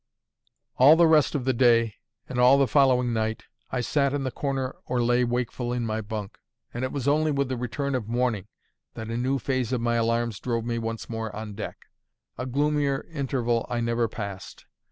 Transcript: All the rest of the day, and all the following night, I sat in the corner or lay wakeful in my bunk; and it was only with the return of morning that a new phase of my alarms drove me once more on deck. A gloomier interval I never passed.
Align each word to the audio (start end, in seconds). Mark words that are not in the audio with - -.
All 0.77 0.95
the 0.95 1.05
rest 1.05 1.35
of 1.35 1.45
the 1.45 1.53
day, 1.53 1.93
and 2.27 2.39
all 2.39 2.57
the 2.57 2.65
following 2.65 3.13
night, 3.13 3.43
I 3.69 3.81
sat 3.81 4.15
in 4.15 4.23
the 4.23 4.31
corner 4.31 4.75
or 4.87 4.99
lay 4.99 5.23
wakeful 5.23 5.71
in 5.71 5.85
my 5.85 6.01
bunk; 6.01 6.39
and 6.73 6.83
it 6.83 6.91
was 6.91 7.07
only 7.07 7.29
with 7.29 7.49
the 7.49 7.55
return 7.55 7.93
of 7.93 8.07
morning 8.07 8.47
that 8.95 9.11
a 9.11 9.15
new 9.15 9.37
phase 9.37 9.71
of 9.71 9.79
my 9.79 9.97
alarms 9.97 10.39
drove 10.39 10.65
me 10.65 10.79
once 10.79 11.07
more 11.07 11.31
on 11.35 11.53
deck. 11.53 11.85
A 12.35 12.47
gloomier 12.47 13.05
interval 13.11 13.67
I 13.69 13.79
never 13.79 14.07
passed. 14.07 14.65